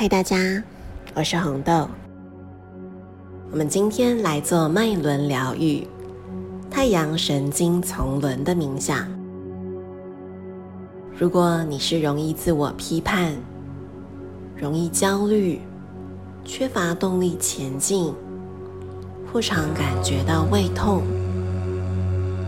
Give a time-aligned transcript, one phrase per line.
[0.00, 0.38] 嗨，大家，
[1.14, 1.86] 我是红豆。
[3.50, 5.86] 我们今天来做脉轮疗愈、
[6.70, 9.06] 太阳神经丛轮的冥想。
[11.14, 13.34] 如果你是容易自我批判、
[14.56, 15.60] 容易焦虑、
[16.46, 18.14] 缺乏动力前进，
[19.30, 21.02] 或常感觉到胃痛，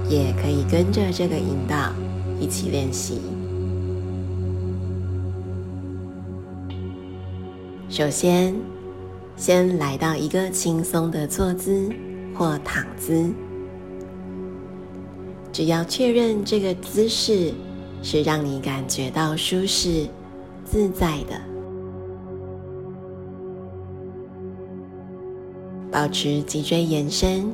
[0.08, 1.92] 也可以跟着这个引导
[2.40, 3.20] 一起练习。
[7.92, 8.54] 首先，
[9.36, 11.90] 先来到一个轻松的坐姿
[12.34, 13.30] 或躺姿，
[15.52, 17.52] 只要确认这个姿势
[18.02, 20.08] 是让你感觉到舒适、
[20.64, 21.38] 自在的，
[25.90, 27.52] 保持脊椎延伸，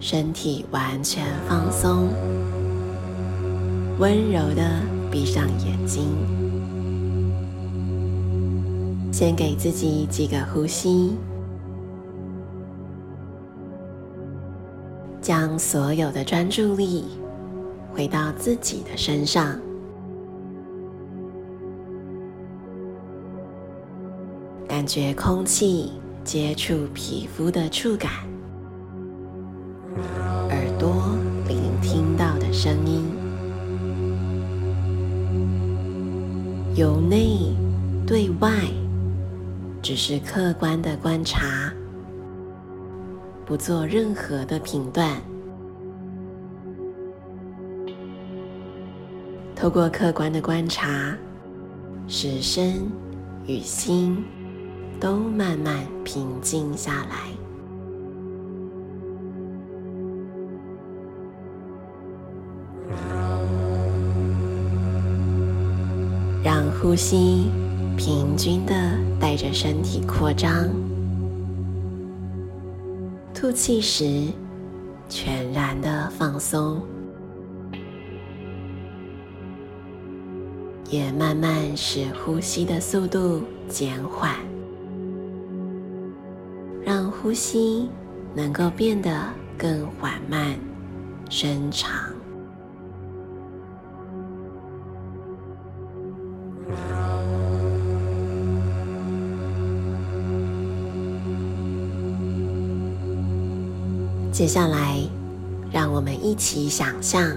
[0.00, 2.08] 身体完全放松，
[4.00, 4.68] 温柔的
[5.12, 6.08] 闭上眼睛。
[9.16, 11.16] 先给自己几个呼吸，
[15.22, 17.04] 将所有的专注力
[17.94, 19.56] 回到自己的身上，
[24.66, 25.92] 感觉空气
[26.24, 28.10] 接触皮肤的触感，
[30.50, 30.92] 耳朵
[31.46, 33.04] 聆听到的声音，
[36.74, 37.54] 由内
[38.04, 38.50] 对外。
[39.84, 41.70] 只是客观的观察，
[43.44, 45.20] 不做任何的评断。
[49.54, 51.14] 透过客观的观察，
[52.08, 52.90] 使身
[53.46, 54.24] 与心
[54.98, 57.28] 都慢慢平静下来，
[66.42, 67.50] 让呼吸。
[67.96, 68.74] 平均的
[69.20, 70.68] 带着身体扩张，
[73.32, 74.28] 吐气时
[75.08, 76.82] 全然的放松，
[80.90, 84.34] 也慢慢使呼吸的速度减缓，
[86.82, 87.88] 让呼吸
[88.34, 89.10] 能够变得
[89.56, 90.58] 更缓慢、
[91.30, 92.13] 深长。
[104.34, 104.98] 接下来，
[105.70, 107.36] 让我们一起想象，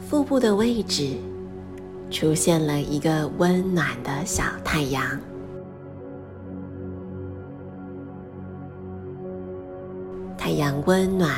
[0.00, 1.10] 腹部的位置
[2.10, 5.02] 出现了一个温暖的小太阳。
[10.38, 11.34] 太阳温暖、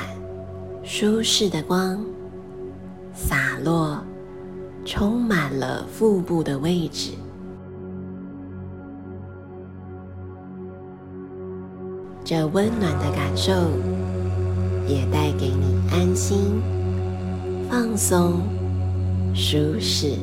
[0.84, 2.06] 舒适的光
[3.12, 4.00] 洒落，
[4.84, 7.14] 充满了腹部的位置。
[12.30, 13.52] 这温暖的感受，
[14.86, 16.62] 也带给你安心、
[17.68, 18.40] 放松、
[19.34, 20.14] 舒适。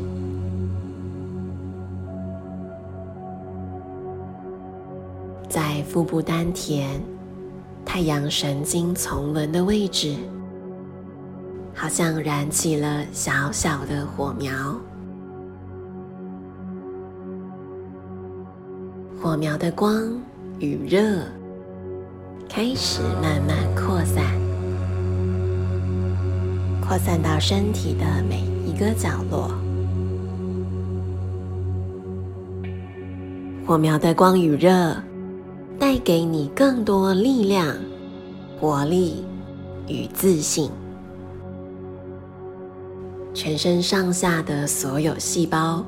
[5.49, 6.89] 在腹部丹田、
[7.83, 10.15] 太阳神经丛轮的位置，
[11.75, 14.73] 好像燃起了小小的火苗。
[19.21, 20.17] 火苗的光
[20.59, 21.21] 与热。
[22.49, 24.23] 开始慢慢扩散，
[26.81, 29.51] 扩散到身体的每一个角落。
[33.65, 34.95] 火苗的光与热
[35.77, 37.75] 带给你更多力量、
[38.59, 39.23] 活力
[39.87, 40.71] 与自信，
[43.33, 45.85] 全身上下的所有细胞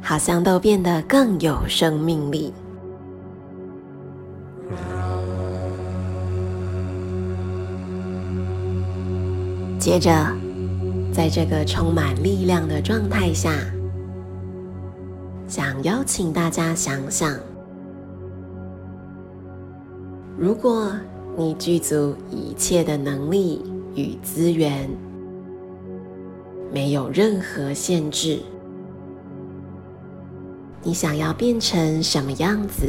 [0.00, 2.52] 好像都变得更有生命力。
[9.82, 10.08] 接着，
[11.12, 13.52] 在这个充满力量的状态下，
[15.48, 17.36] 想邀请大家想想：
[20.38, 20.92] 如果
[21.36, 23.60] 你具足一切的能力
[23.96, 24.88] 与资源，
[26.72, 28.38] 没有任何限制，
[30.84, 32.86] 你想要变成什么样子？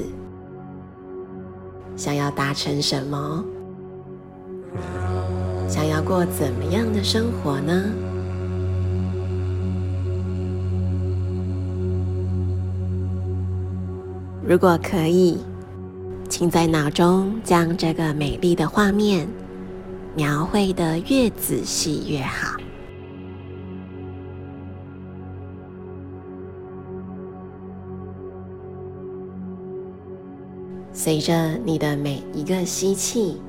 [1.96, 3.44] 想要达成什么？
[5.74, 7.84] 想要过怎么样的生活呢？
[14.48, 15.40] 如果可以
[16.30, 19.28] 请在脑中将这个美丽的画面
[20.16, 22.56] 描绘的越仔细越好。
[30.92, 33.42] 随着你的每一个吸气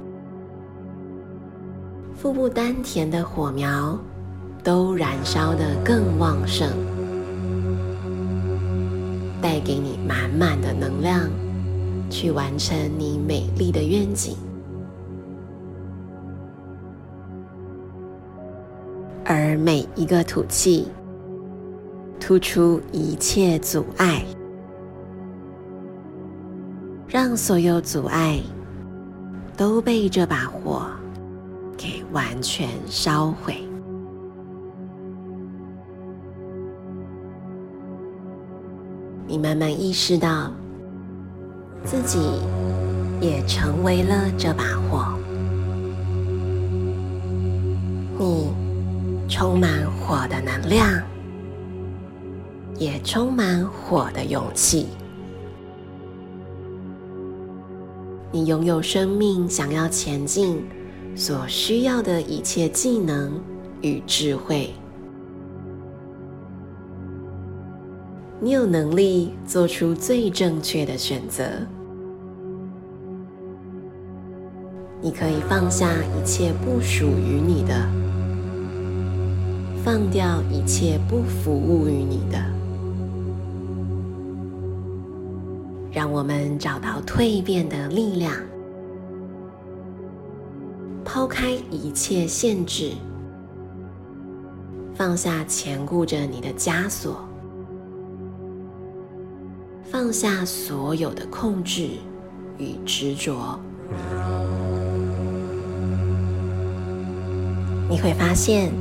[2.24, 3.98] 腹部丹田的火苗
[4.62, 6.70] 都燃烧得更旺盛，
[9.42, 11.28] 带给你满满的能量，
[12.08, 14.38] 去完成你美丽的愿景。
[19.26, 20.88] 而每一个吐气，
[22.18, 24.24] 吐出一切阻碍。
[27.06, 28.40] 让所有阻碍
[29.58, 30.86] 都被这把火
[32.14, 33.56] 完全烧毁。
[39.26, 40.52] 你慢慢意识到，
[41.84, 42.40] 自己
[43.20, 45.18] 也成为了这把火。
[48.16, 48.52] 你
[49.28, 51.02] 充满火的能量，
[52.78, 54.86] 也充满火的勇气。
[58.30, 60.64] 你拥有生命想要前进
[61.16, 63.40] 所需要的一切技能
[63.82, 64.74] 与智慧，
[68.40, 71.44] 你有能力做出最正确的选择。
[75.00, 77.74] 你可以放下一切不属于你的，
[79.84, 82.38] 放掉一切不服务于你的。
[85.92, 88.32] 让我们找到蜕变的力量，
[91.04, 92.92] 抛开一切限制，
[94.94, 97.28] 放下牵顾着你的枷锁，
[99.84, 101.90] 放下所有的控制
[102.58, 103.58] 与执着。
[107.90, 108.72] 你会发现，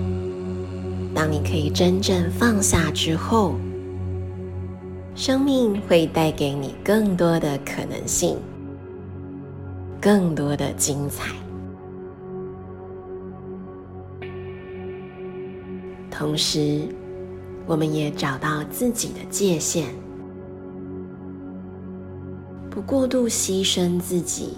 [1.13, 3.55] 当你可以真正放下之后。
[5.15, 8.35] 生命会带给你更多的可能性，
[10.01, 11.42] 更多的精彩。
[16.23, 16.87] 同时，
[17.67, 19.87] 我们也找到自己的界限，
[22.69, 24.53] 不过度牺牲自己，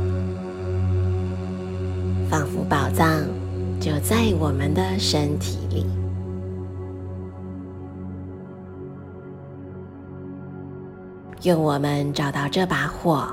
[2.29, 3.23] 仿佛宝藏
[3.79, 5.85] 就在我们的身体里。
[11.43, 13.25] 愿我们找到这把火，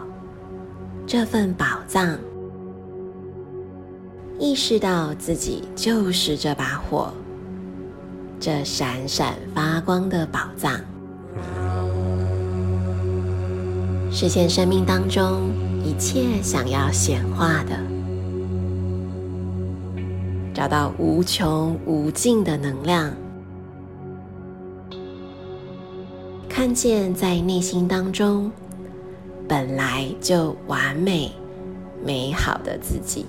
[1.04, 2.16] 这份宝藏，
[4.38, 7.12] 意识到自己就是这把火，
[8.38, 10.80] 这闪闪发光的宝藏。
[14.08, 15.50] 实现生命当中
[15.84, 17.76] 一切想要显化的，
[20.56, 23.12] 找到无穷无尽的能量，
[26.48, 28.50] 看见在内心当中
[29.46, 31.30] 本来就完美
[32.02, 33.26] 美好的自己。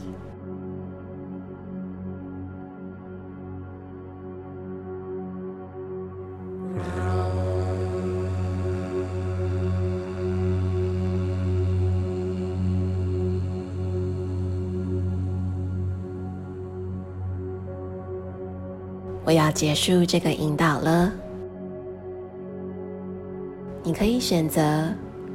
[19.28, 21.12] 我要结束这个引导了，
[23.84, 24.88] 你可以选择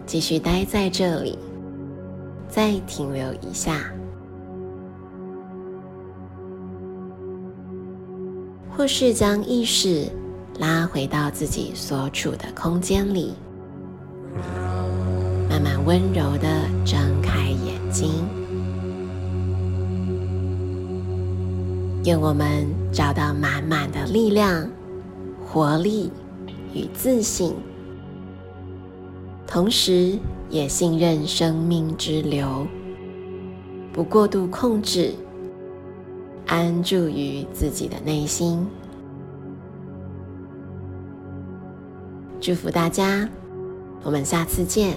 [0.06, 1.38] 继续待在这里，
[2.48, 3.92] 再停留一下，
[8.74, 10.08] 或是将意识
[10.58, 13.34] 拉回到自己所处的空间里，
[15.50, 16.48] 慢慢温柔的
[16.86, 18.41] 睁开眼睛。
[22.04, 24.68] 愿我们找到满满的力量、
[25.46, 26.10] 活力
[26.74, 27.54] 与自信，
[29.46, 30.18] 同时
[30.50, 32.66] 也信任生命之流，
[33.92, 35.14] 不过度控制，
[36.48, 38.66] 安住于自己的内心。
[42.40, 43.28] 祝福大家，
[44.02, 44.96] 我们下次见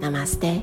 [0.00, 0.60] ，Namaste。